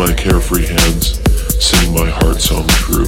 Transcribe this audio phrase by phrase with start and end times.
[0.00, 1.20] my carefree hands,
[1.62, 3.06] sing my heart song true.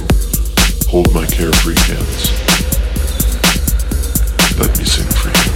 [0.87, 2.29] Hold my carefree hands.
[4.59, 5.49] Let me sing for you.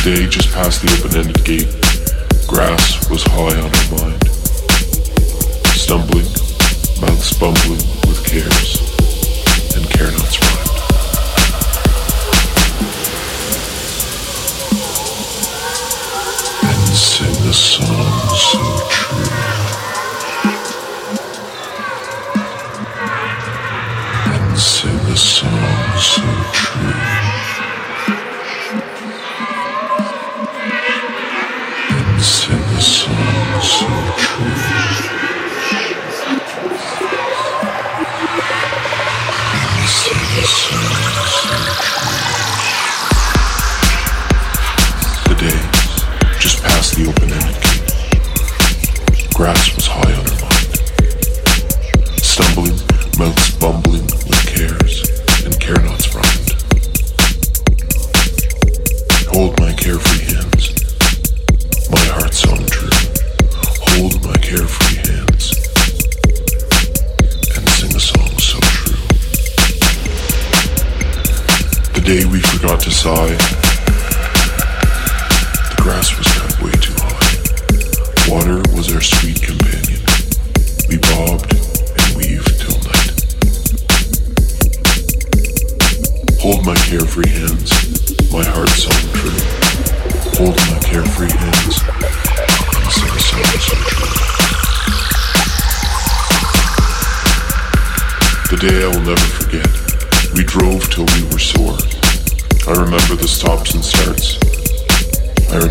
[0.00, 1.68] Today, just past the open-ended gate,
[2.48, 4.24] grass was high on her mind.
[5.76, 6.30] Stumbling,
[7.02, 8.80] mouths bumbling with cares,
[9.76, 10.70] and care nots rhymed.
[16.64, 17.23] And so
[17.54, 19.33] the sound so true.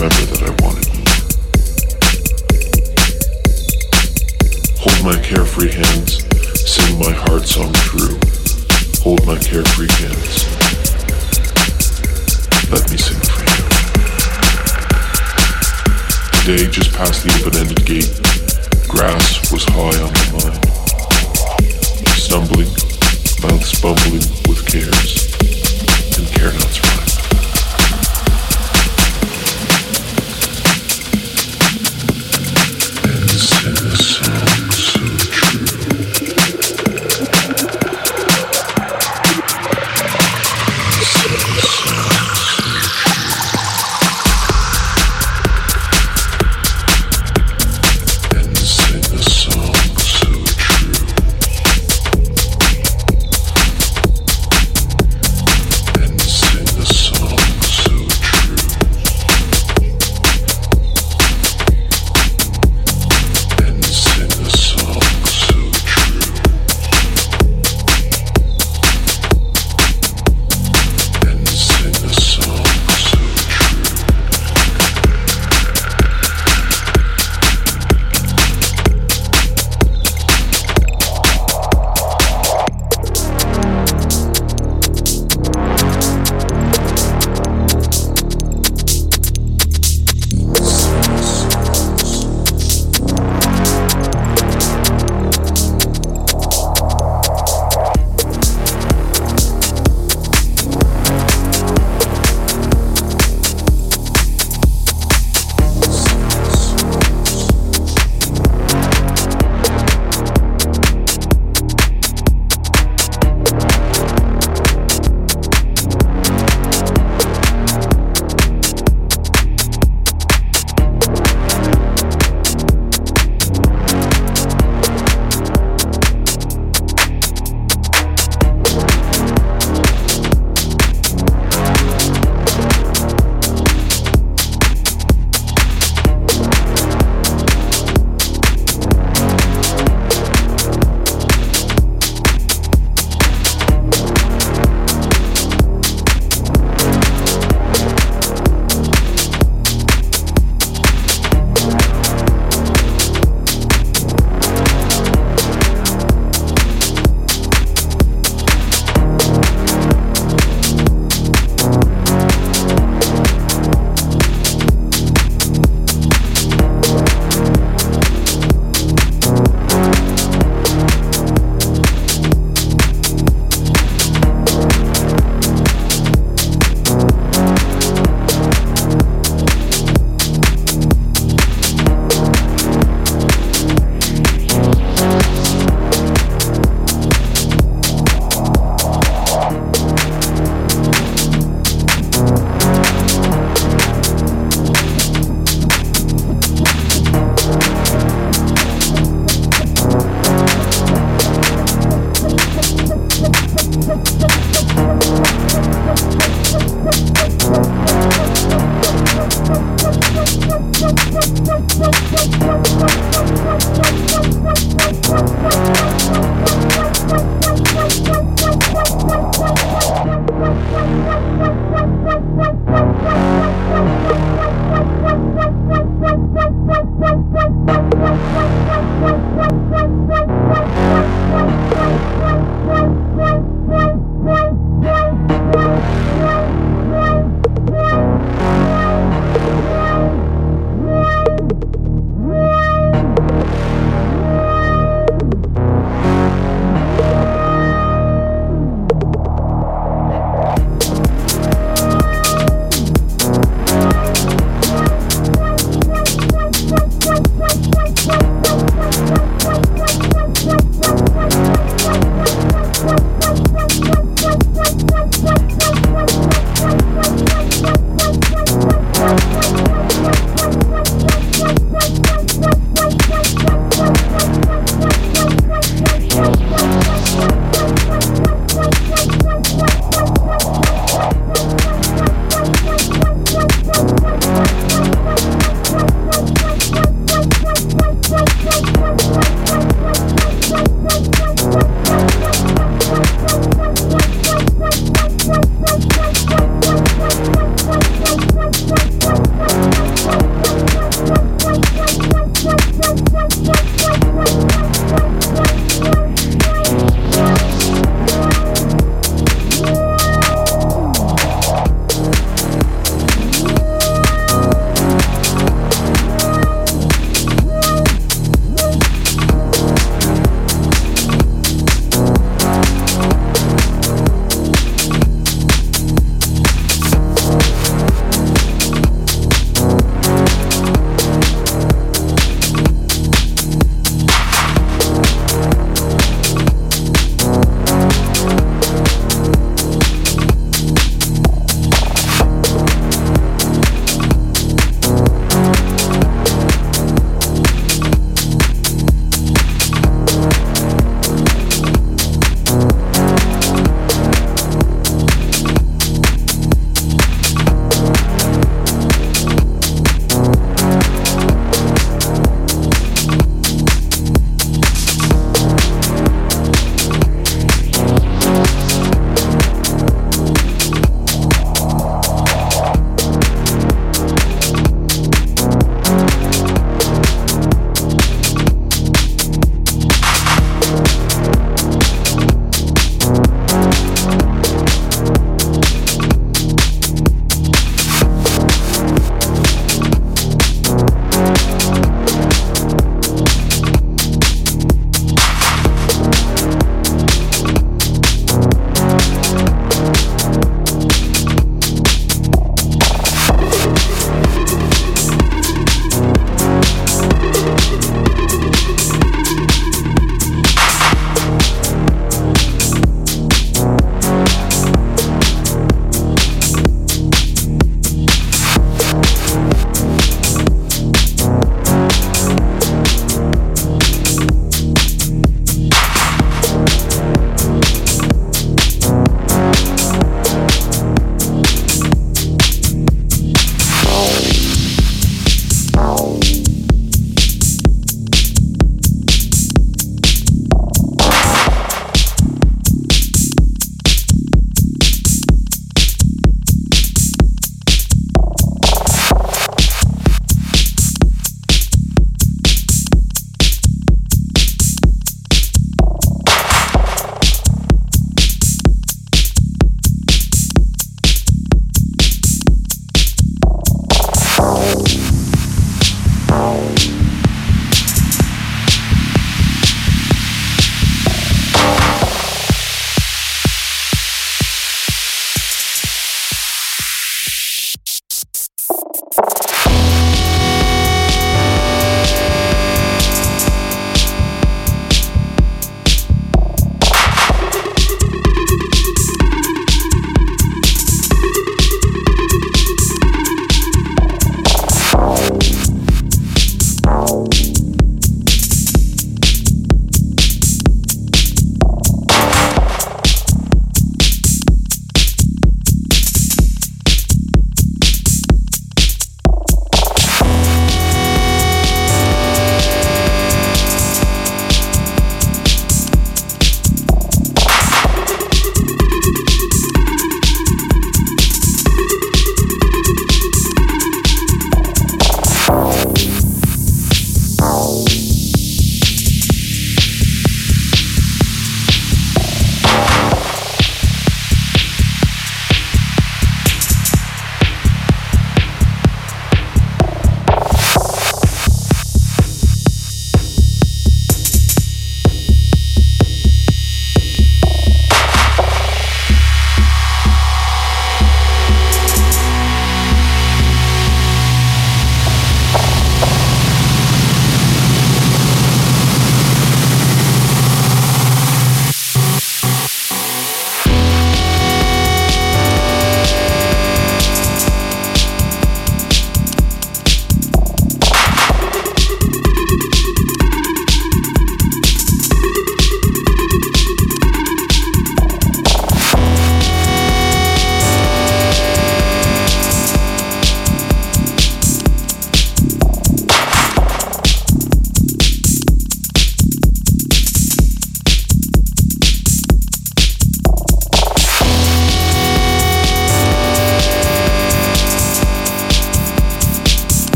[0.00, 1.04] remember that I wanted you.
[4.80, 6.24] Hold my carefree hands,
[6.64, 8.16] sing my heart song true.
[9.04, 10.48] Hold my carefree hands.
[12.72, 13.60] Let me sing for you.
[16.40, 18.08] Today, just past the open-ended gate,
[18.88, 20.64] grass was high on my mind.
[22.16, 22.72] Stumbling,
[23.44, 25.28] mouths bumbling with cares,
[26.16, 27.09] and care nots rhyme.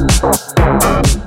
[0.00, 1.19] Thank